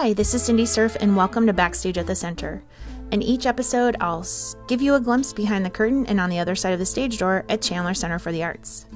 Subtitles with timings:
[0.00, 2.62] Hi, this is Cindy Surf, and welcome to Backstage at the Center.
[3.10, 4.24] In each episode, I'll
[4.68, 7.18] give you a glimpse behind the curtain and on the other side of the stage
[7.18, 8.86] door at Chandler Center for the Arts.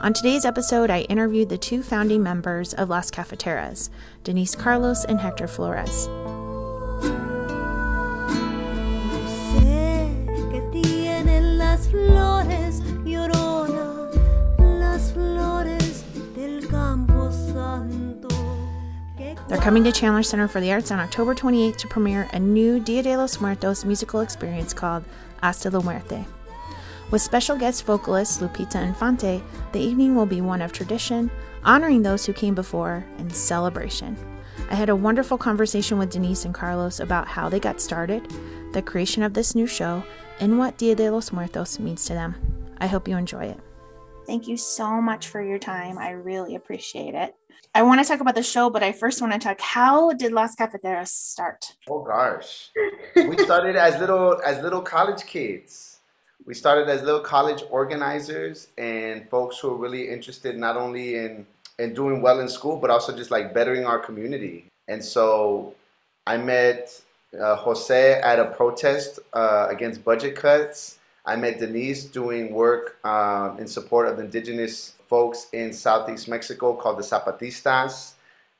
[0.00, 3.88] On today's episode, I interviewed the two founding members of Las Cafeteras,
[4.24, 6.08] Denise Carlos and Hector Flores.
[19.48, 22.78] They're coming to Chandler Center for the Arts on October 28th to premiere a new
[22.78, 25.04] Dia de los Muertos musical experience called
[25.42, 26.26] Hasta la Muerte.
[27.10, 29.42] With special guest vocalist Lupita Infante,
[29.72, 31.30] the evening will be one of tradition,
[31.64, 34.18] honoring those who came before, and celebration.
[34.70, 38.30] I had a wonderful conversation with Denise and Carlos about how they got started,
[38.74, 40.04] the creation of this new show,
[40.40, 42.34] and what Dia de los Muertos means to them.
[42.82, 43.60] I hope you enjoy it.
[44.26, 45.96] Thank you so much for your time.
[45.96, 47.34] I really appreciate it.
[47.74, 50.32] I want to talk about the show, but I first want to talk how did
[50.32, 51.76] Las Cafeteras start?
[51.88, 52.70] Oh gosh.
[53.14, 56.00] we started as little as little college kids.
[56.46, 61.46] We started as little college organizers and folks who are really interested not only in
[61.78, 64.66] in doing well in school, but also just like bettering our community.
[64.88, 65.74] And so
[66.26, 67.00] I met
[67.38, 70.98] uh, Jose at a protest uh, against budget cuts.
[71.24, 76.98] I met Denise doing work uh, in support of indigenous folks in southeast Mexico called
[76.98, 78.12] the Zapatistas.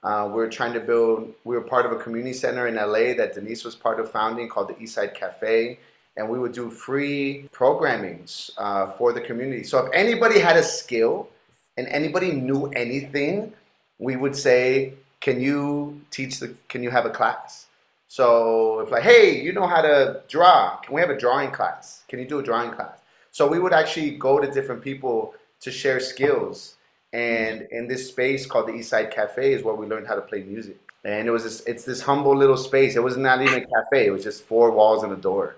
[0.03, 3.35] Uh, we're trying to build, we were part of a community center in LA that
[3.35, 5.79] Denise was part of founding called the Eastside Cafe.
[6.17, 9.63] And we would do free programmings uh, for the community.
[9.63, 11.29] So if anybody had a skill
[11.77, 13.53] and anybody knew anything,
[13.99, 17.67] we would say, can you teach the, can you have a class?
[18.09, 22.05] So if like, hey, you know how to draw, can we have a drawing class?
[22.09, 22.99] Can you do a drawing class?
[23.31, 26.77] So we would actually go to different people to share skills.
[27.13, 30.43] And in this space called the Eastside Cafe is where we learned how to play
[30.43, 30.79] music.
[31.05, 32.97] And it was this, it's this humble little space.
[32.97, 34.07] It was not even a cafe.
[34.07, 35.57] It was just four walls and a door.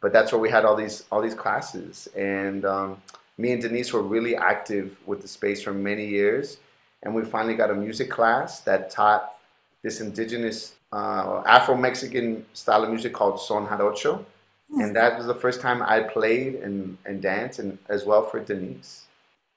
[0.00, 2.08] But that's where we had all these all these classes.
[2.16, 3.02] And um,
[3.36, 6.58] me and Denise were really active with the space for many years.
[7.02, 9.34] And we finally got a music class that taught
[9.82, 14.24] this indigenous uh, Afro Mexican style of music called son jarocho.
[14.70, 18.38] And that was the first time I played and, and danced, and as well for
[18.38, 19.07] Denise.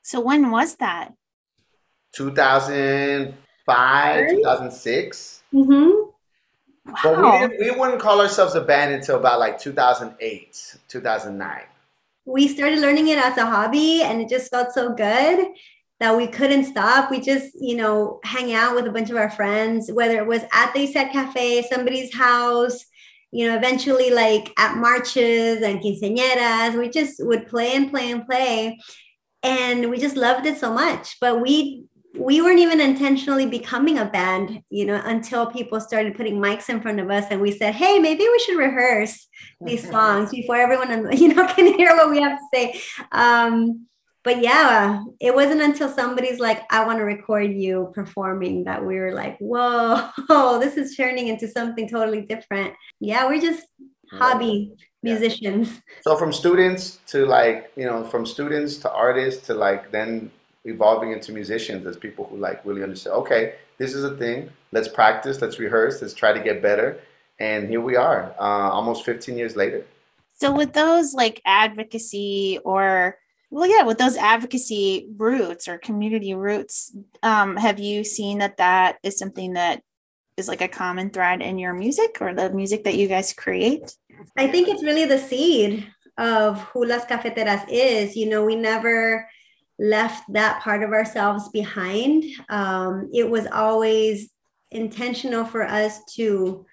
[0.02, 1.14] So when was that?
[2.14, 5.44] 2005, 2006.
[5.54, 5.92] Mm-hmm.
[6.86, 6.96] Wow.
[7.04, 11.62] But we, didn't, we wouldn't call ourselves a band until about like 2008, 2009.
[12.26, 15.48] We started learning it as a hobby, and it just felt so good
[16.00, 17.12] that we couldn't stop.
[17.12, 20.42] We just, you know, hang out with a bunch of our friends, whether it was
[20.52, 22.86] at the set cafe, somebody's house,
[23.32, 28.26] you know, eventually like at marches and quinceañeras, we just would play and play and
[28.26, 28.80] play.
[29.44, 31.18] And we just loved it so much.
[31.20, 31.86] But we
[32.16, 36.82] we weren't even intentionally becoming a band, you know, until people started putting mics in
[36.82, 39.28] front of us and we said, hey, maybe we should rehearse
[39.62, 42.82] these songs before everyone, you know, can hear what we have to say.
[43.12, 43.88] Um,
[44.24, 49.00] but yeah, it wasn't until somebody's like, I want to record you performing that we
[49.00, 50.10] were like, whoa,
[50.60, 52.74] this is turning into something totally different.
[53.00, 53.66] Yeah, we're just
[54.12, 55.18] hobby yeah.
[55.18, 55.82] musicians.
[56.02, 60.32] So from students to like, you know, from students to artists to like then
[60.66, 64.50] evolving into musicians as people who like really understand, okay, this is a thing.
[64.72, 67.00] Let's practice, let's rehearse, let's try to get better.
[67.40, 69.86] And here we are, uh, almost 15 years later.
[70.34, 73.18] So with those like advocacy or
[73.52, 78.98] well yeah with those advocacy roots or community roots um, have you seen that that
[79.04, 79.84] is something that
[80.38, 83.96] is like a common thread in your music or the music that you guys create
[84.38, 88.16] i think it's really the seed of who las cafeteras is.
[88.16, 89.28] You know we never
[89.80, 92.24] left that part of ourselves behind.
[92.50, 94.30] Um, it was always
[94.70, 96.66] intentional for us to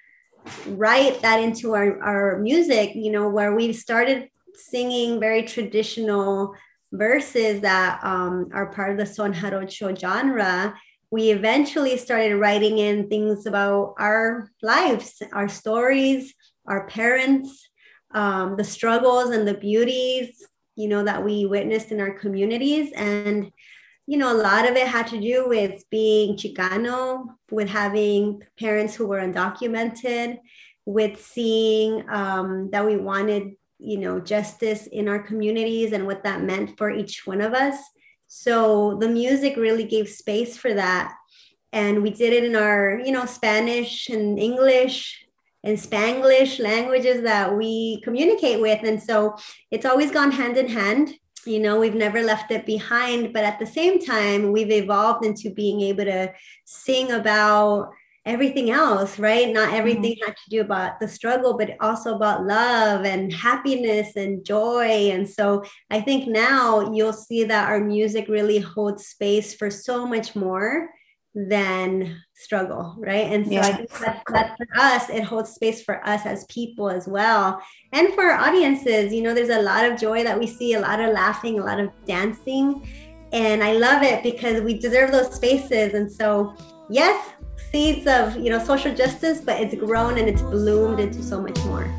[0.66, 6.54] write that into our, our music you know where we started singing very traditional
[6.92, 10.74] verses that um, are part of the son jarocho genre,
[11.10, 16.34] we eventually started writing in things about our lives, our stories,
[16.68, 17.68] our parents,
[18.14, 20.44] um, the struggles and the beauties,
[20.76, 22.92] you know, that we witnessed in our communities.
[22.94, 23.50] And,
[24.06, 28.94] you know, a lot of it had to do with being Chicano, with having parents
[28.94, 30.38] who were undocumented,
[30.84, 36.42] with seeing um, that we wanted you know justice in our communities and what that
[36.42, 37.76] meant for each one of us
[38.26, 41.14] so the music really gave space for that
[41.72, 45.24] and we did it in our you know spanish and english
[45.68, 49.36] and spanglish languages that we communicate with and so
[49.70, 51.12] it's always gone hand in hand
[51.44, 55.50] you know we've never left it behind but at the same time we've evolved into
[55.50, 56.32] being able to
[56.64, 57.90] sing about
[58.28, 59.48] everything else, right?
[59.48, 60.26] Not everything mm-hmm.
[60.26, 65.10] had to do about the struggle, but also about love and happiness and joy.
[65.10, 70.06] And so I think now you'll see that our music really holds space for so
[70.06, 70.90] much more
[71.46, 73.32] than struggle, right?
[73.32, 73.66] And so yeah.
[73.66, 77.62] I think that, that for us, it holds space for us as people as well.
[77.92, 80.80] And for our audiences, you know, there's a lot of joy that we see, a
[80.80, 82.88] lot of laughing, a lot of dancing.
[83.32, 85.94] And I love it because we deserve those spaces.
[85.94, 86.56] And so,
[86.88, 87.32] yes,
[87.70, 91.58] seeds of you know social justice, but it's grown and it's bloomed into so much
[91.64, 91.92] more.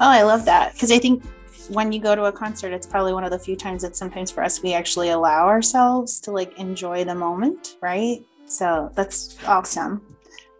[0.00, 1.24] Oh, I love that because I think
[1.68, 4.30] when you go to a concert, it's probably one of the few times that sometimes
[4.30, 8.22] for us we actually allow ourselves to like enjoy the moment, right?
[8.46, 10.00] So that's awesome.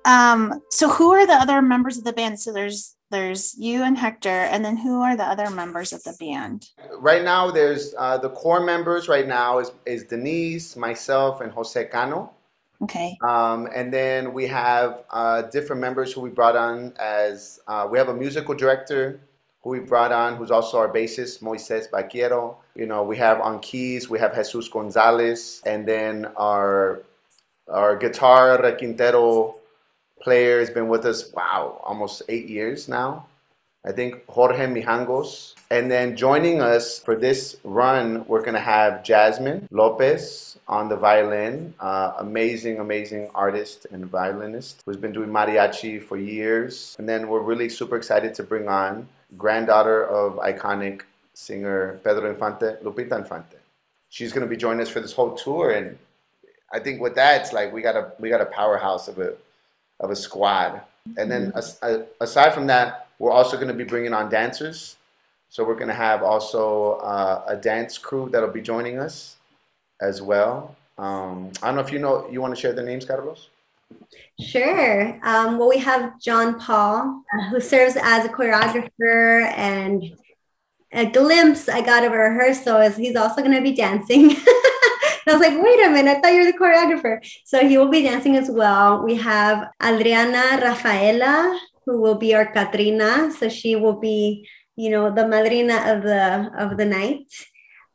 [0.05, 2.41] Um, so who are the other members of the band?
[2.41, 6.15] So there's there's you and Hector, and then who are the other members of the
[6.21, 6.69] band?
[6.99, 9.09] Right now, there's uh, the core members.
[9.09, 12.33] Right now is is Denise, myself, and Jose Cano.
[12.81, 13.17] Okay.
[13.27, 17.99] Um, and then we have uh, different members who we brought on as uh, we
[17.99, 19.21] have a musical director
[19.69, 22.57] who we brought on, who's also our bassist, Moises Baquiero.
[22.75, 27.03] You know, we have on keys, we have Jesus Gonzalez, and then our
[27.69, 29.57] our guitar requintero
[30.23, 33.27] player has been with us, wow, almost eight years now.
[33.85, 35.55] I think Jorge Mijangos.
[35.71, 40.97] And then joining us for this run, we're going to have Jasmine Lopez on the
[40.97, 41.75] violin.
[41.79, 46.97] Uh, amazing, amazing artist and violinist who's been doing mariachi for years.
[46.99, 51.03] And then we're really super excited to bring on granddaughter of iconic
[51.35, 53.57] singer Pedro Infante, Lupita Infante.
[54.09, 55.73] She's going to be joining us for this whole tour.
[55.73, 55.99] And
[56.73, 59.35] I think with that, it's like we got a, we got a powerhouse of a
[60.01, 60.81] of a squad.
[61.17, 62.03] And then mm-hmm.
[62.21, 64.97] aside from that, we're also going to be bringing on dancers.
[65.51, 69.37] So we're going to have also uh, a dance crew that'll be joining us
[70.01, 70.77] as well.
[70.99, 73.49] Um, I don't know if you know, you want to share the names, Carlos?
[74.41, 75.19] Sure.
[75.25, 80.05] Um, well, we have John Paul, uh, who serves as a choreographer, and
[80.93, 84.31] a glimpse I got of a rehearsal is he's also going to be dancing.
[85.29, 87.19] I was like, wait a minute, I thought you were the choreographer.
[87.45, 89.05] So he will be dancing as well.
[89.05, 93.31] We have Adriana Rafaela, who will be our Catrina.
[93.33, 97.27] So she will be, you know, the madrina of the of the night.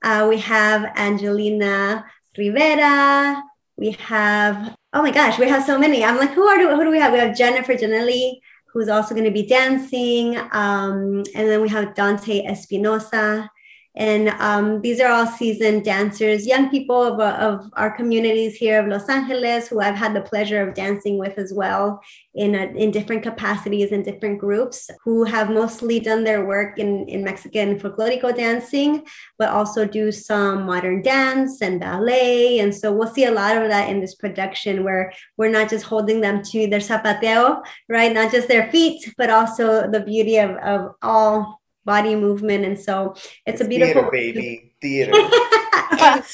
[0.04, 2.06] Uh, we have Angelina
[2.38, 3.42] Rivera.
[3.78, 6.04] We have, oh my gosh, we have so many.
[6.04, 7.14] I'm like, who are who do we have?
[7.14, 10.38] We have Jennifer Janelli, who's also going to be dancing.
[10.52, 13.50] Um, and then we have Dante Espinosa.
[13.96, 18.88] And um, these are all seasoned dancers, young people of, of our communities here of
[18.88, 22.02] Los Angeles, who I've had the pleasure of dancing with as well
[22.34, 27.08] in, a, in different capacities and different groups, who have mostly done their work in,
[27.08, 29.06] in Mexican folklorico dancing,
[29.38, 32.60] but also do some modern dance and ballet.
[32.60, 35.86] And so we'll see a lot of that in this production where we're not just
[35.86, 38.12] holding them to their zapateo, right?
[38.12, 42.66] Not just their feet, but also the beauty of, of all body movement.
[42.66, 43.16] And so
[43.46, 45.12] it's a beautiful theater, baby theater.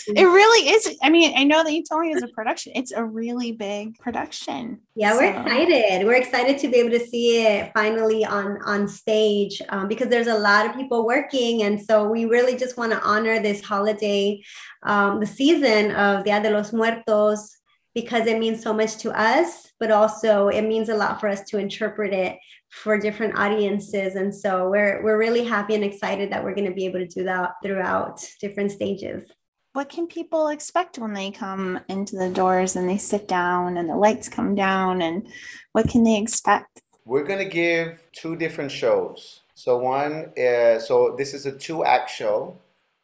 [0.07, 0.97] it really is.
[1.01, 2.73] I mean, I know that you told me it's a production.
[2.75, 4.79] It's a really big production.
[4.95, 6.05] Yeah, we're excited.
[6.05, 10.27] We're excited to be able to see it finally on on stage um, because there's
[10.27, 14.41] a lot of people working, and so we really just want to honor this holiday,
[14.83, 17.58] um, the season of Dia de los Muertos,
[17.95, 21.43] because it means so much to us, but also it means a lot for us
[21.49, 22.37] to interpret it
[22.69, 24.15] for different audiences.
[24.15, 27.07] And so we're we're really happy and excited that we're going to be able to
[27.07, 29.29] do that throughout different stages.
[29.73, 33.89] What can people expect when they come into the doors and they sit down and
[33.89, 35.27] the lights come down and
[35.73, 36.81] what can they expect?
[37.05, 39.41] We're going to give two different shows.
[39.55, 42.57] So one uh, so this is a two act show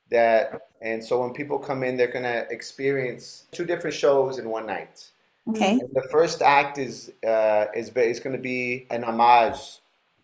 [0.10, 4.50] that and so when people come in they're going to experience two different shows in
[4.50, 5.10] one night.
[5.48, 5.72] Okay.
[5.74, 9.80] And the first act is uh, is is going to be an homage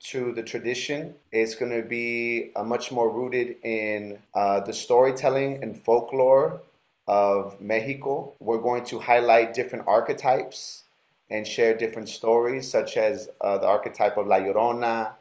[0.06, 1.14] to the tradition.
[1.32, 6.62] It's going to be uh, much more rooted in uh, the storytelling and folklore
[7.08, 8.34] of Mexico.
[8.40, 10.84] We're going to highlight different archetypes
[11.30, 15.12] and share different stories, such as uh, the archetype of La Llorona,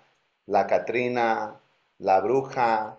[0.48, 1.54] La Catrina,
[2.00, 2.94] La Bruja.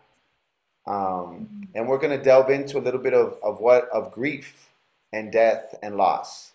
[0.88, 4.70] Um, and we're going to delve into a little bit of, of what of grief
[5.14, 6.54] and death and loss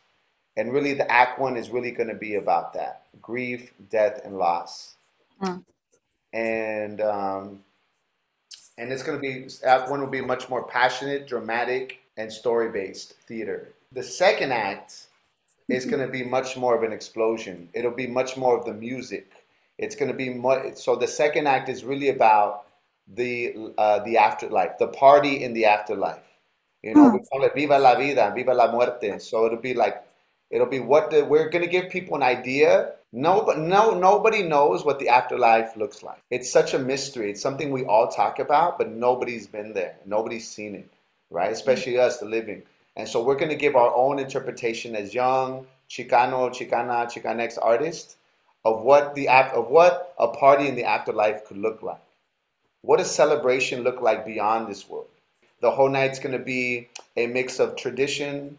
[0.56, 4.36] and really the act one is really going to be about that grief death and
[4.38, 4.96] loss
[5.42, 5.62] mm.
[6.32, 7.60] and um,
[8.78, 12.70] and it's going to be act one will be much more passionate dramatic and story
[12.70, 15.06] based theater the second act
[15.68, 17.68] is going to be much more of an explosion.
[17.72, 19.30] It'll be much more of the music.
[19.78, 20.76] It's going to be much.
[20.76, 22.65] So the second act is really about
[23.06, 26.22] the uh, the afterlife, the party in the afterlife.
[26.82, 30.04] You know, we call it "Viva la vida," "Viva la muerte." So it'll be like,
[30.50, 32.92] it'll be what the, we're to give people an idea.
[33.12, 36.18] No, but no, nobody knows what the afterlife looks like.
[36.30, 37.30] It's such a mystery.
[37.30, 39.96] It's something we all talk about, but nobody's been there.
[40.04, 40.92] Nobody's seen it,
[41.30, 41.50] right?
[41.50, 42.62] Especially us, the living.
[42.96, 48.16] And so we're to give our own interpretation as young Chicano, Chicana, Chicanx artists
[48.64, 52.00] of what the of what a party in the afterlife could look like.
[52.86, 55.08] What does celebration look like beyond this world?
[55.60, 58.58] The whole night's going to be a mix of tradition.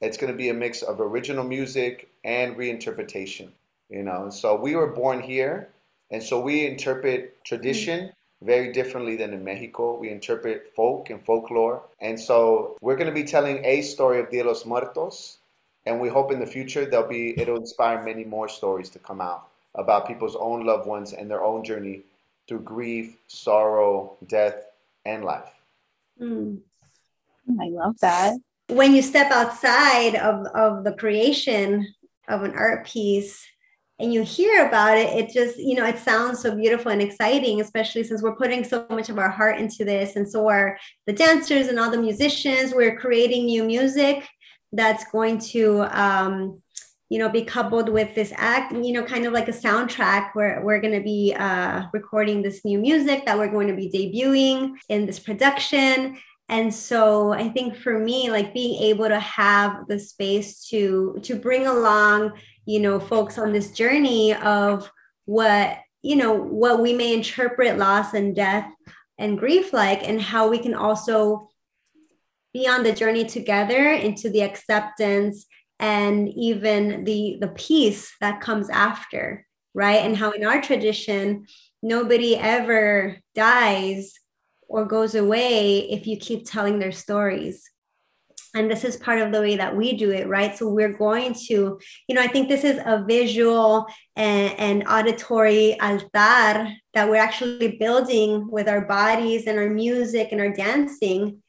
[0.00, 3.50] It's going to be a mix of original music and reinterpretation.
[3.90, 5.68] You know, so we were born here,
[6.10, 9.98] and so we interpret tradition very differently than in Mexico.
[9.98, 11.82] We interpret folk and folklore.
[12.00, 15.36] And so we're going to be telling a story of Dia los Muertos.
[15.84, 19.20] And we hope in the future there'll be, it'll inspire many more stories to come
[19.20, 22.04] out about people's own loved ones and their own journey
[22.46, 24.62] through grief, sorrow, death,
[25.04, 25.52] and life.
[26.20, 26.60] Mm.
[27.60, 28.36] I love that.
[28.68, 31.86] When you step outside of, of the creation
[32.28, 33.44] of an art piece,
[33.98, 37.62] and you hear about it, it just, you know, it sounds so beautiful and exciting,
[37.62, 40.16] especially since we're putting so much of our heart into this.
[40.16, 42.74] And so are the dancers and all the musicians.
[42.74, 44.28] We're creating new music
[44.70, 46.62] that's going to, um,
[47.08, 50.60] you know, be coupled with this act, you know, kind of like a soundtrack where
[50.64, 54.74] we're going to be uh, recording this new music that we're going to be debuting
[54.88, 56.18] in this production.
[56.48, 61.36] And so I think for me, like being able to have the space to to
[61.36, 62.32] bring along
[62.66, 64.90] you know folks on this journey of
[65.24, 68.70] what you know what we may interpret loss and death
[69.18, 71.48] and grief like and how we can also
[72.52, 75.46] be on the journey together into the acceptance
[75.78, 80.02] and even the the peace that comes after right?
[80.06, 81.46] And how in our tradition
[81.82, 84.14] nobody ever dies
[84.66, 87.70] or goes away if you keep telling their stories.
[88.54, 90.56] And this is part of the way that we do it right?
[90.56, 91.78] So we're going to
[92.08, 97.76] you know i think this is a visual and, and, auditory altar that we're actually
[97.76, 101.42] building with our bodies and our music and our dancing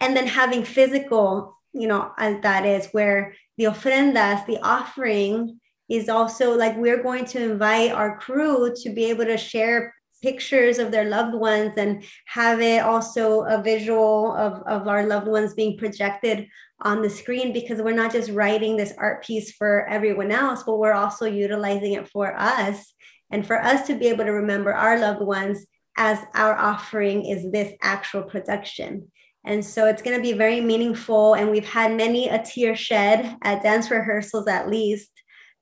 [0.00, 6.76] and then having physical you know altares where the ofrendas the offering is also like
[6.76, 11.34] we're going to invite our crew to be able to share pictures of their loved
[11.34, 16.48] ones and have it also a visual of, of our loved ones being projected
[16.80, 20.78] on the screen because we're not just writing this art piece for everyone else, but
[20.78, 22.94] we're also utilizing it for us
[23.30, 25.66] and for us to be able to remember our loved ones
[25.98, 29.10] as our offering is this actual production.
[29.44, 31.34] And so it's going to be very meaningful.
[31.34, 35.10] And we've had many a tear shed at dance rehearsals, at least,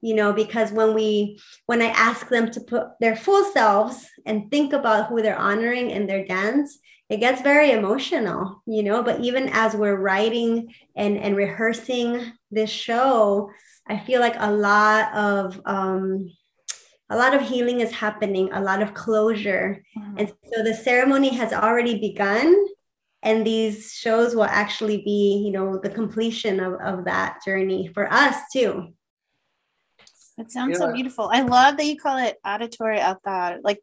[0.02, 4.50] you know because when we when i ask them to put their full selves and
[4.50, 9.20] think about who they're honoring in their dance it gets very emotional you know but
[9.20, 13.48] even as we're writing and and rehearsing this show
[13.88, 16.28] i feel like a lot of um
[17.10, 20.18] a lot of healing is happening a lot of closure mm-hmm.
[20.18, 22.54] and so the ceremony has already begun
[23.22, 28.12] and these shows will actually be you know the completion of, of that journey for
[28.12, 28.92] us too
[30.38, 31.28] that sounds so beautiful.
[31.30, 33.60] I love that you call it auditory out altar.
[33.62, 33.80] Like,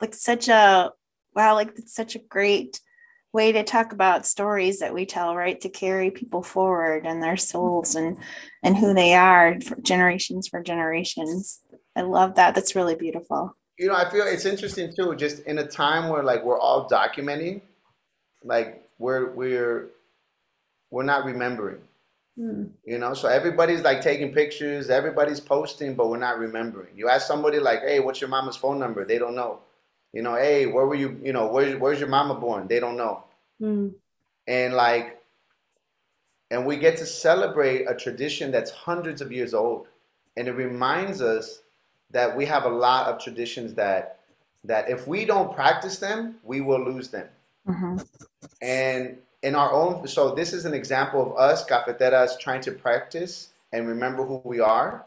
[0.00, 0.90] like such a
[1.34, 2.80] wow, like it's such a great
[3.32, 5.60] way to talk about stories that we tell, right?
[5.60, 8.18] To carry people forward and their souls and
[8.62, 11.60] and who they are for generations for generations.
[11.94, 12.54] I love that.
[12.54, 13.56] That's really beautiful.
[13.78, 16.88] You know, I feel it's interesting too, just in a time where like we're all
[16.88, 17.62] documenting,
[18.44, 19.88] like we're we're
[20.90, 21.80] we're not remembering
[22.38, 22.70] Mm.
[22.84, 26.96] You know, so everybody's like taking pictures, everybody's posting, but we're not remembering.
[26.96, 29.60] You ask somebody like, "Hey, what's your mama's phone number?" They don't know.
[30.12, 31.20] You know, "Hey, where were you?
[31.22, 33.24] You know, where's where's your mama born?" They don't know.
[33.60, 33.92] Mm.
[34.46, 35.20] And like,
[36.50, 39.88] and we get to celebrate a tradition that's hundreds of years old,
[40.36, 41.62] and it reminds us
[42.10, 44.20] that we have a lot of traditions that
[44.62, 47.28] that if we don't practice them, we will lose them.
[47.68, 47.96] Mm-hmm.
[48.62, 53.50] And in our own so this is an example of us cafeteras trying to practice
[53.72, 55.04] and remember who we are.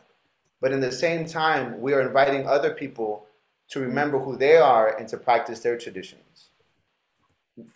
[0.61, 3.25] But in the same time we are inviting other people
[3.69, 6.49] to remember who they are and to practice their traditions.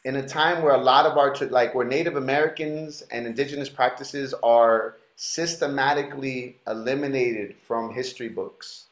[0.04, 4.34] In a time where a lot of our like where native americans and indigenous practices
[4.42, 8.86] are systematically eliminated from history books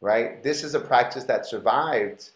[0.00, 0.42] right?
[0.42, 2.30] This is a practice that survived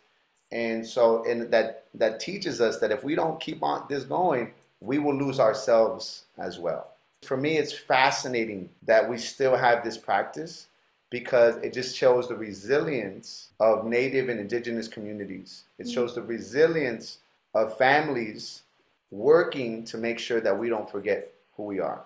[0.54, 4.52] and so, and that that teaches us that if we don't keep on this going,
[4.80, 6.92] we will lose ourselves as well.
[7.22, 10.68] For me, it's fascinating that we still have this practice
[11.10, 15.64] because it just shows the resilience of native and indigenous communities.
[15.78, 17.18] It shows the resilience
[17.54, 18.62] of families
[19.10, 22.04] working to make sure that we don't forget who we are.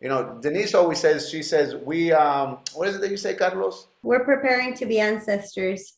[0.00, 3.34] You know, Denise always says, she says, we, um, what is it that you say,
[3.34, 3.86] Carlos?
[4.02, 5.94] We're preparing to be ancestors.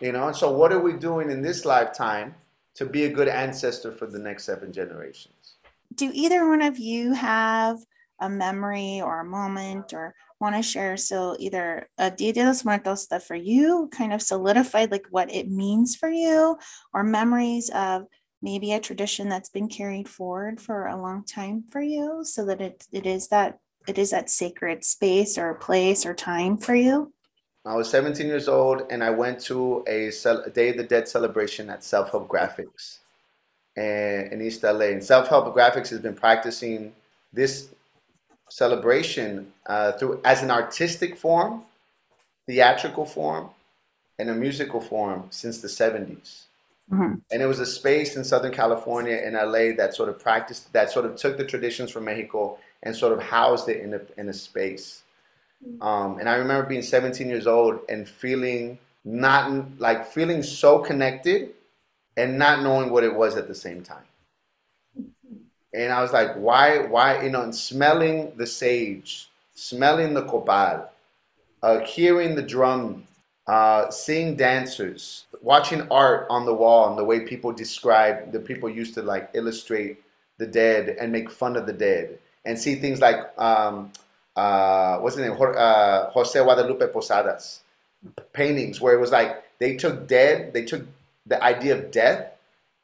[0.00, 2.34] You know, and so what are we doing in this lifetime
[2.74, 5.56] to be a good ancestor for the next seven generations?
[5.94, 7.78] Do either one of you have
[8.20, 12.64] a memory or a moment or want to share so either a Dia de los
[12.64, 16.56] Muertos that for you kind of solidified like what it means for you
[16.94, 18.06] or memories of
[18.42, 22.60] maybe a tradition that's been carried forward for a long time for you so that
[22.60, 27.12] it, it is that it is that sacred space or place or time for you
[27.66, 31.08] i was 17 years old and i went to a, a day of the dead
[31.08, 32.98] celebration at self-help graphics
[33.76, 36.92] and in east la and self-help graphics has been practicing
[37.32, 37.68] this
[38.48, 41.62] celebration uh, through as an artistic form
[42.46, 43.48] theatrical form
[44.18, 46.46] and a musical form since the 70s
[46.92, 47.14] Mm-hmm.
[47.30, 50.90] And it was a space in Southern California in LA that sort of practiced, that
[50.90, 54.28] sort of took the traditions from Mexico and sort of housed it in a, in
[54.28, 55.02] a space.
[55.80, 61.50] Um, and I remember being 17 years old and feeling not like feeling so connected
[62.16, 64.04] and not knowing what it was at the same time.
[65.72, 70.90] And I was like, why, why, you know, and smelling the sage, smelling the copal,
[71.62, 73.04] uh, hearing the drum
[73.50, 78.68] uh, seeing dancers, watching art on the wall, and the way people describe the people
[78.68, 80.00] used to like illustrate
[80.38, 83.90] the dead and make fun of the dead, and see things like um,
[84.36, 87.60] uh, what's his name, uh, Jose Guadalupe Posada's
[88.32, 90.86] paintings, where it was like they took dead, they took
[91.26, 92.32] the idea of death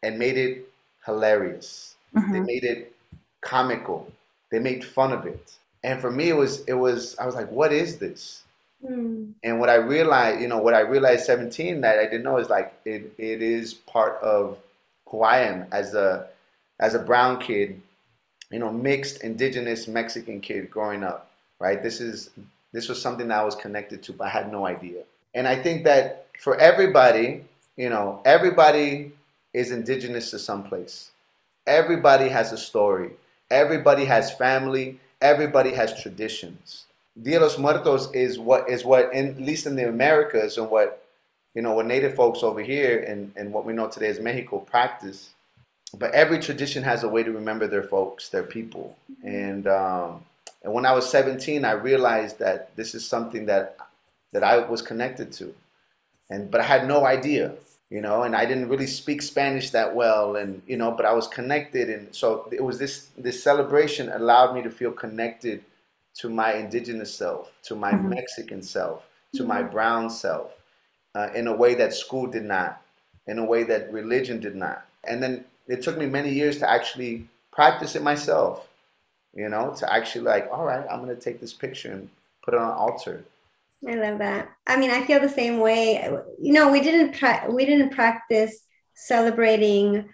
[0.03, 0.69] and made it
[1.05, 1.97] hilarious.
[2.15, 2.33] Mm-hmm.
[2.33, 2.97] They made it
[3.41, 4.11] comical.
[4.51, 5.55] They made fun of it.
[5.83, 8.43] And for me, it was it was I was like, what is this?
[8.85, 9.33] Mm.
[9.43, 12.51] And what I realized, you know, what I realized 17 that I didn't know is
[12.51, 14.59] like it, it is part of
[15.09, 16.29] who I am as a
[16.79, 17.81] as a brown kid,
[18.51, 21.83] you know, mixed indigenous Mexican kid growing up, right?
[21.83, 22.31] This is
[22.73, 25.03] this was something that I was connected to, but I had no idea.
[25.35, 27.45] And I think that for everybody,
[27.77, 29.13] you know, everybody
[29.55, 31.11] is indigenous to some place.
[31.67, 33.11] Everybody has a story.
[33.51, 35.01] Everybody has family.
[35.21, 36.85] Everybody has traditions.
[37.23, 41.03] Dia los Muertos is what is what in, at least in the Americas and what
[41.55, 44.59] you know what native folks over here and, and what we know today as Mexico
[44.59, 45.31] practice.
[45.99, 48.97] But every tradition has a way to remember their folks, their people.
[49.25, 50.23] And um,
[50.63, 53.77] and when I was 17, I realized that this is something that
[54.33, 55.55] that I was connected to.
[56.31, 57.55] And but I had no idea,
[57.89, 61.13] you know, and I didn't really speak Spanish that well and you know, but I
[61.13, 65.65] was connected and so it was this this celebration allowed me to feel connected
[66.17, 68.09] to my indigenous self, to my mm-hmm.
[68.11, 69.49] Mexican self, to mm-hmm.
[69.49, 70.53] my brown self,
[71.15, 72.81] uh, in a way that school did not,
[73.27, 74.85] in a way that religion did not.
[75.05, 78.67] And then it took me many years to actually practice it myself,
[79.37, 82.09] you know, to actually like, all right, I'm to take this picture and
[82.43, 83.25] put it on an altar.
[83.87, 84.49] I love that.
[84.67, 86.03] I mean, I feel the same way.
[86.41, 90.09] You know, we didn't pra- we didn't practice celebrating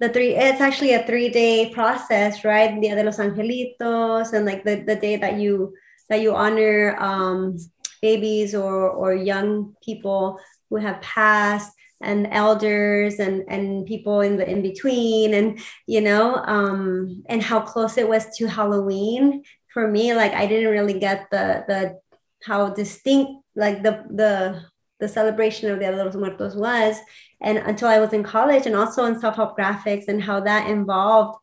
[0.00, 4.62] the three it's actually a three day process right dia de los angelitos and like
[4.62, 5.74] the, the day that you
[6.08, 7.56] that you honor um,
[8.00, 10.38] babies or or young people
[10.70, 16.36] who have passed and elders and and people in the in between and you know
[16.36, 19.42] um and how close it was to halloween.
[19.74, 22.00] For me like i didn't really get the the
[22.42, 24.62] how distinct like the the
[25.00, 26.96] the celebration of the los muertos was
[27.40, 31.38] and until I was in college and also in self-help graphics and how that involved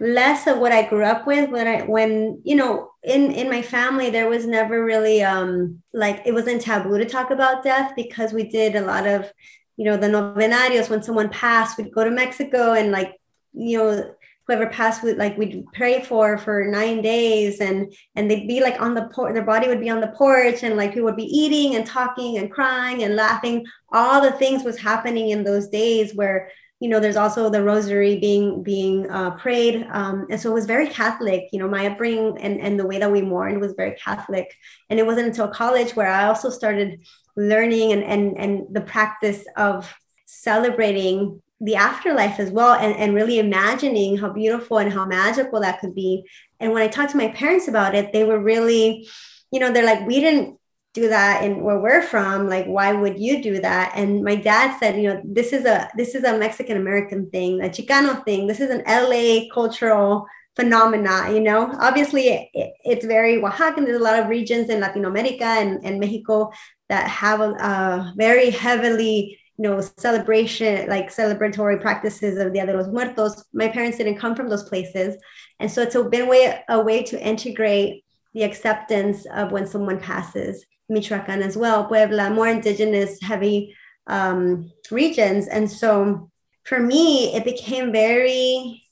[0.00, 3.62] less of what I grew up with when I when you know in in my
[3.62, 8.32] family there was never really um like it wasn't taboo to talk about death because
[8.32, 9.30] we did a lot of
[9.78, 13.14] you know the novenarios when someone passed we'd go to Mexico and like
[13.54, 14.14] you know
[14.48, 18.80] whoever passed would like we'd pray for for nine days and and they'd be like
[18.80, 21.24] on the porch their body would be on the porch and like people would be
[21.24, 23.64] eating and talking and crying and laughing.
[23.92, 28.18] All the things was happening in those days where you know there's also the rosary
[28.18, 32.38] being being uh, prayed um, and so it was very catholic you know my upbringing
[32.38, 34.54] and, and the way that we mourned was very catholic.
[34.90, 37.00] And it wasn't until college where i also started
[37.36, 39.92] learning and and, and the practice of
[40.26, 45.80] celebrating the afterlife as well and, and really imagining how beautiful and how magical that
[45.80, 46.24] could be.
[46.60, 49.08] And when i talked to my parents about it they were really
[49.50, 50.57] you know they're like we didn't
[50.98, 54.78] do that and where we're from like why would you do that and my dad
[54.78, 58.46] said you know this is a this is a mexican american thing a chicano thing
[58.46, 60.26] this is an la cultural
[60.58, 61.72] phenomena, you know.
[61.78, 63.84] Obviously, it, it, it's very Oaxacan.
[63.84, 66.50] There's a lot of regions in Latin America and, and Mexico
[66.88, 72.76] that have a, a very heavily you know celebration like celebratory practices of Dia de
[72.76, 73.44] los Muertos.
[73.52, 75.16] My parents didn't come from those places,
[75.60, 80.00] and so it's been a way a way to integrate the acceptance of when someone
[80.00, 80.64] passes.
[80.88, 83.74] Michoacan as well, Puebla, more indigenous heavy
[84.06, 86.30] um, regions, and so
[86.64, 88.82] for me, it became very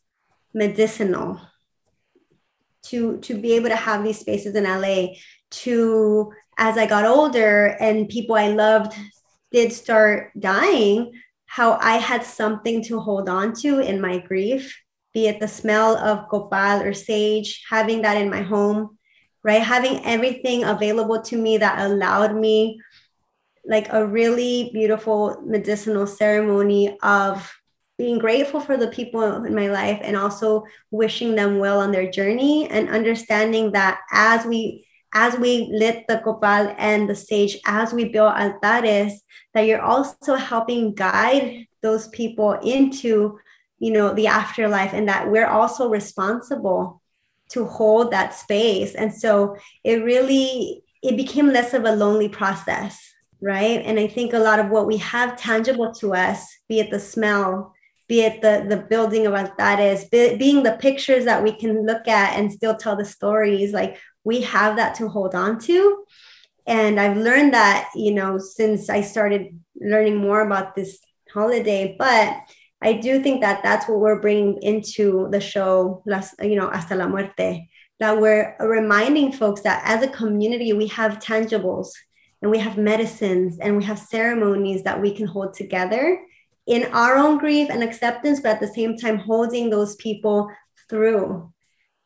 [0.55, 1.41] medicinal
[2.85, 5.09] to to be able to have these spaces in LA
[5.51, 8.97] to as I got older and people I loved
[9.53, 11.13] did start dying,
[11.47, 14.77] how I had something to hold on to in my grief,
[15.13, 18.96] be it the smell of copal or sage, having that in my home,
[19.47, 19.63] right?
[19.63, 22.81] Having everything available to me that allowed me
[23.65, 27.49] like a really beautiful medicinal ceremony of
[27.97, 32.11] being grateful for the people in my life and also wishing them well on their
[32.11, 37.95] journey and understanding that as we as we lit the copal and the sage as
[37.95, 39.13] we build altares
[39.55, 43.39] that you're also helping guide those people into
[43.79, 47.01] you know the afterlife and that we're also responsible
[47.51, 48.95] to hold that space.
[48.95, 52.99] And so it really it became less of a lonely process
[53.41, 53.83] right?
[53.85, 57.01] And i think a lot of what we have tangible to us be it the
[57.01, 57.75] smell
[58.09, 62.07] be it the the building of altares be, being the pictures that we can look
[62.09, 66.05] at and still tell the stories like we have that to hold on to.
[66.67, 70.99] And i've learned that you know since i started learning more about this
[71.33, 72.37] holiday but
[72.83, 76.95] i do think that that's what we're bringing into the show las you know hasta
[76.95, 81.89] la muerte that we're reminding folks that as a community we have tangibles
[82.43, 86.21] and we have medicines and we have ceremonies that we can hold together
[86.67, 90.51] in our own grief and acceptance, but at the same time holding those people
[90.91, 91.53] through.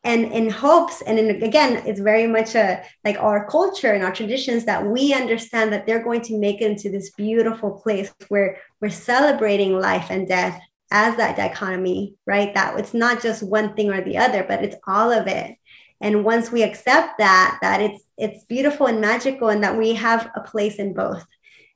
[0.03, 4.11] And in hopes, and in, again, it's very much a like our culture and our
[4.11, 8.57] traditions that we understand that they're going to make it into this beautiful place where
[8.79, 10.59] we're celebrating life and death
[10.89, 12.53] as that dichotomy, right?
[12.55, 15.55] That it's not just one thing or the other, but it's all of it.
[16.01, 20.31] And once we accept that, that it's it's beautiful and magical, and that we have
[20.35, 21.25] a place in both.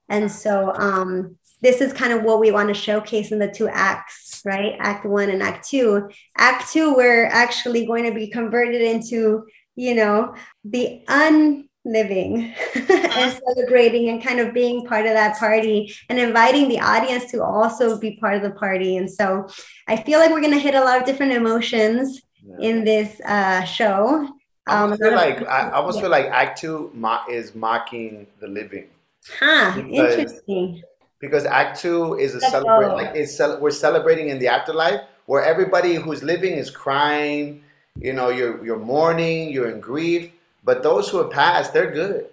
[0.10, 3.68] And so um, this is kind of what we want to showcase in the two
[3.68, 4.76] acts, right?
[4.78, 6.08] Act one and act two.
[6.38, 9.44] Act two, we're actually going to be converted into,
[9.76, 16.20] you know, the unliving and celebrating and kind of being part of that party and
[16.20, 18.98] inviting the audience to also be part of the party.
[18.98, 19.48] And so
[19.88, 22.58] I feel like we're going to hit a lot of different emotions yeah.
[22.60, 24.30] in this uh, show.
[24.68, 26.02] I almost, um, feel like, I almost yeah.
[26.04, 28.88] feel like Act Two mo- is mocking the living.
[29.40, 30.84] Huh, interesting
[31.26, 32.96] because Act Two is a celebration.
[32.96, 37.64] Like it's ce- we're celebrating in the afterlife where everybody who's living is crying.
[38.00, 40.32] You know, you're you're mourning, you're in grief.
[40.64, 42.28] But those who have passed, they're good.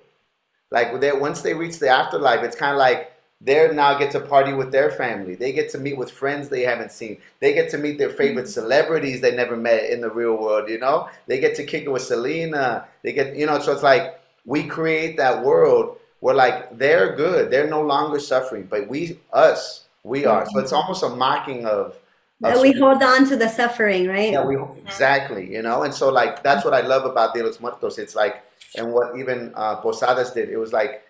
[0.70, 4.20] Like they once they reach the afterlife, it's kind of like they now get to
[4.20, 5.35] party with their family.
[5.35, 7.18] They get to meet with friends they haven't seen.
[7.40, 8.61] They get to meet their favorite mm-hmm.
[8.61, 10.70] celebrities they never met in the real world.
[10.70, 12.87] You know, they get to kick it with Selena.
[13.02, 17.50] They get you know, so it's like we create that world we're like they're good.
[17.50, 20.46] They're no longer suffering but we us we are.
[20.46, 21.96] So it's almost a mocking of,
[22.42, 24.32] of we hold on to the suffering right?
[24.32, 24.56] Yeah we
[24.87, 25.82] exactly you know?
[25.82, 27.98] And so like that's what i love about de los muertos.
[27.98, 28.44] It's like
[28.78, 31.02] and what even uh, posadas did it was like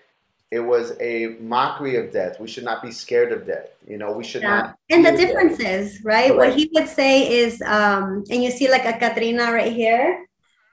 [0.51, 2.38] it was a mockery of death.
[2.40, 4.12] We should not be scared of death you know?
[4.12, 4.57] We should yeah.
[4.57, 6.31] not and the differences right?
[6.31, 10.27] right what he would say is um and you see like a Catrina right here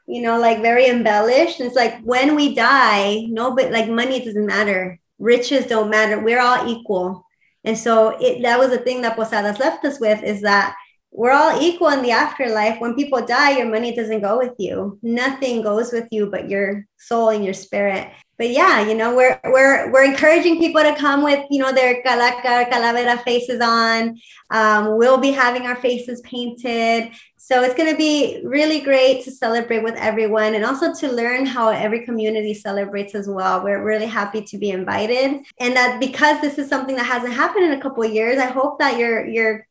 [0.10, 1.62] you know, like very embellished.
[1.62, 5.00] it's like when we die, no, but like money doesn't matter.
[5.19, 6.19] Riches don't matter.
[6.19, 7.28] We're all equal.
[7.63, 10.76] And so it, that was the thing that Posadas left us with is that
[11.12, 12.80] we're all equal in the afterlife.
[12.80, 14.98] When people die, your money doesn't go with you.
[15.04, 18.12] Nothing goes with you but your soul and your spirit.
[18.39, 22.02] But yeah, you know, we're we're we're encouraging people to come with, you know, their
[22.04, 24.17] calaca, calavera faces on.
[24.50, 27.12] Um, we'll be having our faces painted.
[27.49, 31.47] So it's going to be really great to celebrate with everyone and also to learn
[31.47, 33.63] how every community celebrates as well.
[33.63, 35.41] We're really happy to be invited.
[35.59, 38.45] And that because this is something that hasn't happened in a couple of years, I
[38.45, 39.65] hope that your your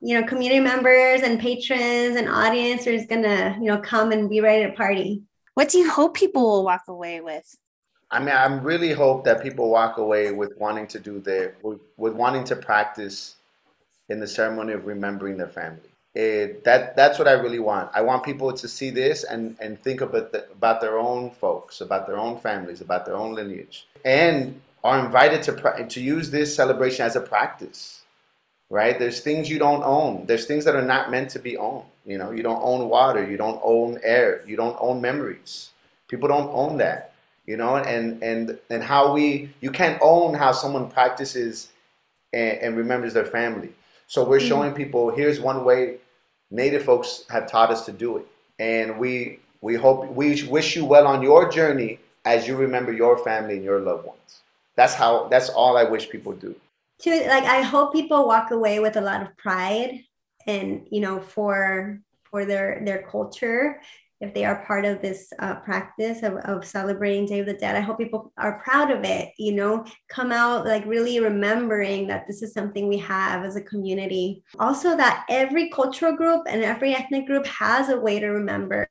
[0.00, 4.30] you know community members and patrons and audience are going to, you know, come and
[4.30, 5.22] be ready to party.
[5.52, 7.44] What do you hope people will walk away with?
[8.10, 11.80] I mean, I really hope that people walk away with wanting to do their with,
[11.98, 13.36] with wanting to practice
[14.08, 17.90] in the ceremony of remembering their family it, that that's what I really want.
[17.94, 21.80] I want people to see this and, and think about the, about their own folks,
[21.80, 26.54] about their own families, about their own lineage, and are invited to to use this
[26.54, 28.02] celebration as a practice.
[28.70, 28.98] right?
[28.98, 30.26] There's things you don't own.
[30.26, 31.86] There's things that are not meant to be owned.
[32.06, 35.70] You know, you don't own water, you don't own air, you don't own memories.
[36.08, 37.12] People don't own that.
[37.46, 41.68] You know, and and and how we you can't own how someone practices
[42.32, 43.70] and, and remembers their family.
[44.08, 44.48] So we're mm-hmm.
[44.48, 45.98] showing people here's one way
[46.50, 48.26] Native folks have taught us to do it,
[48.58, 53.18] and we we hope we wish you well on your journey as you remember your
[53.18, 54.40] family and your loved ones.
[54.74, 55.28] That's how.
[55.28, 56.54] That's all I wish people do
[57.00, 60.02] to like i hope people walk away with a lot of pride
[60.46, 63.80] and you know for for their their culture
[64.20, 67.76] if they are part of this uh, practice of, of celebrating day of the dead
[67.76, 69.84] i hope people are proud of it you know?
[70.08, 74.42] Come out like really remembering that this is something we have as a community.
[74.58, 78.88] Also that every cultural group and every ethnic group has a way to remember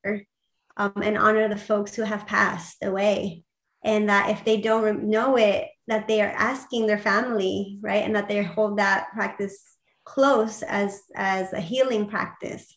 [0.77, 3.43] um, and honor the folks who have passed away.
[3.83, 8.03] And that if they don't know it that they are asking their family right?
[8.03, 9.61] And that they hold that practice
[10.05, 12.73] close as as a healing practice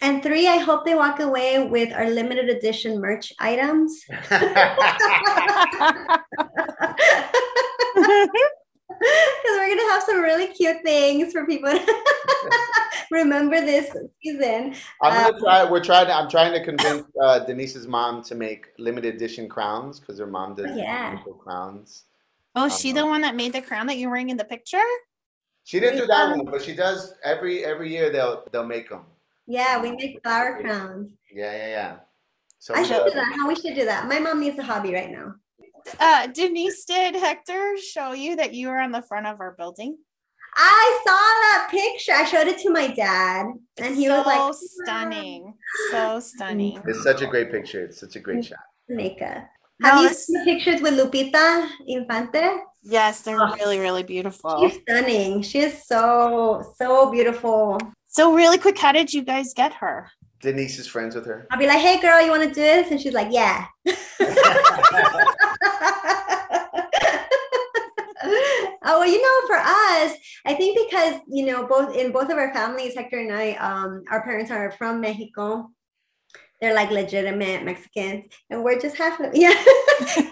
[0.00, 4.04] and three i hope they walk away with our limited edition merch items
[9.00, 12.02] because we're gonna have some really cute things for people to
[13.10, 14.74] remember this season.
[15.02, 15.70] I'm gonna um, try.
[15.70, 16.06] We're trying.
[16.06, 20.26] To, I'm trying to convince uh, Denise's mom to make limited edition crowns because her
[20.26, 21.18] mom does yeah.
[21.42, 22.04] crowns.
[22.54, 24.82] Oh, um, she the one that made the crown that you're wearing in the picture?
[25.64, 28.10] She didn't do that one, but she does every every year.
[28.10, 29.02] They'll they'll make them.
[29.50, 31.10] Yeah, we make flower crowns.
[31.34, 31.96] Yeah, yeah, yeah.
[32.60, 33.34] So I should do that.
[33.36, 34.06] How we should do that.
[34.06, 35.34] My mom needs a hobby right now.
[35.98, 39.98] Uh, Denise, did Hector show you that you were on the front of our building?
[40.54, 42.12] I saw that picture.
[42.12, 43.46] I showed it to my dad,
[43.78, 45.54] and he so was like, "Stunning,
[45.90, 47.84] so stunning." It's such a great picture.
[47.84, 48.58] It's such a great shot.
[48.88, 49.48] Nika,
[49.82, 52.50] have no, you seen pictures with Lupita Infante?
[52.82, 54.60] Yes, they're oh, really, really beautiful.
[54.60, 55.42] She's stunning.
[55.42, 57.78] She is so, so beautiful.
[58.12, 60.10] So, really quick, how did you guys get her?
[60.40, 61.46] Denise is friends with her.
[61.52, 62.90] I'll be like, hey girl, you want to do this?
[62.90, 63.66] And she's like, yeah.
[63.86, 63.94] oh
[68.82, 72.52] well, you know, for us, I think because you know, both in both of our
[72.52, 75.70] families, Hector and I, um, our parents are from Mexico.
[76.60, 79.54] They're like legitimate Mexicans, and we're just half of yeah,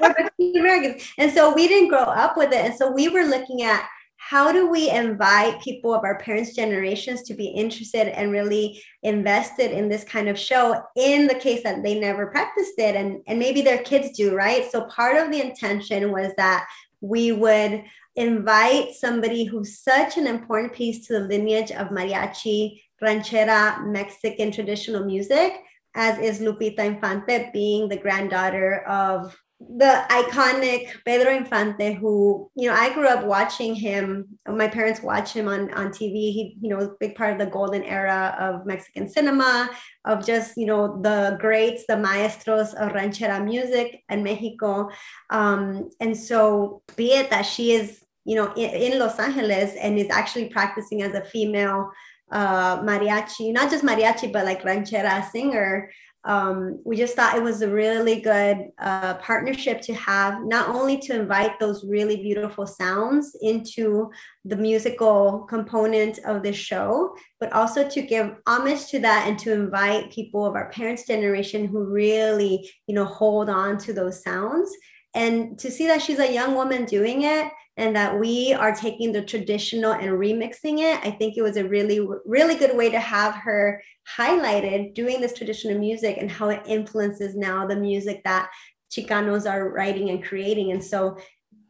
[0.00, 0.14] we're
[0.60, 3.88] Americans, and so we didn't grow up with it, and so we were looking at
[4.28, 9.70] how do we invite people of our parents' generations to be interested and really invested
[9.70, 13.38] in this kind of show in the case that they never practiced it and, and
[13.38, 14.70] maybe their kids do, right?
[14.70, 16.68] So part of the intention was that
[17.00, 17.82] we would
[18.16, 25.06] invite somebody who's such an important piece to the lineage of mariachi, ranchera, Mexican traditional
[25.06, 25.54] music,
[25.94, 32.76] as is Lupita Infante, being the granddaughter of the iconic Pedro Infante, who, you know,
[32.76, 34.38] I grew up watching him.
[34.46, 36.32] My parents watched him on, on TV.
[36.32, 39.68] He, you know, big part of the golden era of Mexican cinema,
[40.04, 44.90] of just, you know, the greats, the maestros of ranchera music in Mexico.
[45.30, 49.98] Um, and so, be it that she is, you know, in, in Los Angeles and
[49.98, 51.90] is actually practicing as a female
[52.30, 55.90] uh, mariachi, not just mariachi, but like ranchera singer
[56.24, 60.98] um, we just thought it was a really good uh, partnership to have, not only
[60.98, 64.10] to invite those really beautiful sounds into
[64.44, 69.52] the musical component of the show, but also to give homage to that and to
[69.52, 74.70] invite people of our parents' generation who really, you know, hold on to those sounds.
[75.14, 79.12] And to see that she's a young woman doing it and that we are taking
[79.12, 80.98] the traditional and remixing it.
[81.04, 83.80] I think it was a really, really good way to have her
[84.18, 88.50] highlighted doing this traditional music and how it influences now the music that
[88.90, 90.72] Chicanos are writing and creating.
[90.72, 91.18] And so,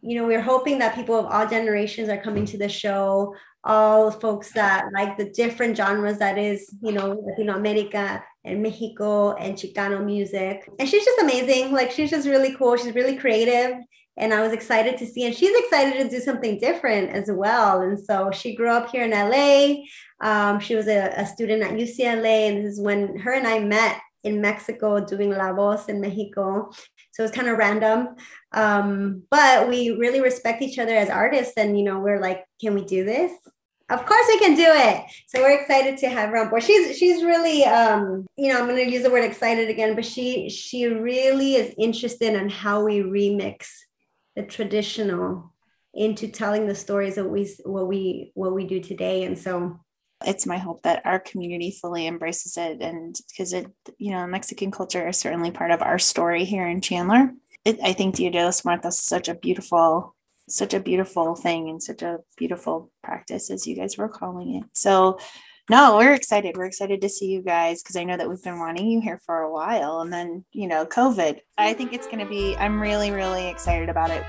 [0.00, 4.10] you know, we're hoping that people of all generations are coming to the show, all
[4.10, 9.56] folks that like the different genres that is, you know, Latino America and Mexico and
[9.56, 10.70] Chicano music.
[10.78, 11.72] And she's just amazing.
[11.72, 12.76] Like she's just really cool.
[12.76, 13.76] She's really creative
[14.18, 17.82] and I was excited to see, and she's excited to do something different as well.
[17.82, 19.84] And so she grew up here in LA.
[20.20, 23.60] Um, she was a, a, student at UCLA, and this is when her and I
[23.60, 26.70] met in Mexico doing La Voz in Mexico.
[27.12, 28.16] So it's kind of random,
[28.52, 32.74] um, but we really respect each other as artists, and you know, we're like, can
[32.74, 33.32] we do this?
[33.90, 35.04] Of course we can do it.
[35.28, 36.62] So we're excited to have her on board.
[36.62, 40.50] She's she's really um, you know, I'm gonna use the word excited again, but she
[40.50, 43.68] she really is interested in how we remix
[44.38, 45.52] the traditional
[45.94, 49.80] into telling the stories of we what we what we do today and so
[50.24, 53.66] it's my hope that our community fully embraces it and because it
[53.98, 57.32] you know mexican culture is certainly part of our story here in chandler
[57.64, 60.14] it, i think dia de los muertos is such a beautiful
[60.48, 64.64] such a beautiful thing and such a beautiful practice as you guys were calling it.
[64.72, 65.18] So
[65.70, 66.56] no, we're excited.
[66.56, 69.20] We're excited to see you guys because I know that we've been wanting you here
[69.26, 70.00] for a while.
[70.00, 71.40] And then, you know, COVID.
[71.58, 74.24] I think it's going to be, I'm really, really excited about it.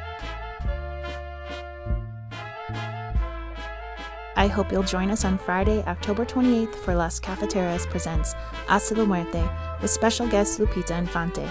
[4.36, 8.34] I hope you'll join us on Friday, October 28th for Las Cafeteras presents
[8.68, 9.44] Hasta la Muerte
[9.82, 11.46] with special guest Lupita Infante.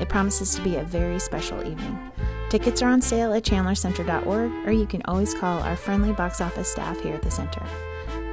[0.00, 1.98] It promises to be a very special evening.
[2.48, 6.70] Tickets are on sale at chandlercenter.org, or you can always call our friendly box office
[6.70, 7.62] staff here at the center.